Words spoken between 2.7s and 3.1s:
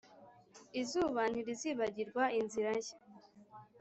ye,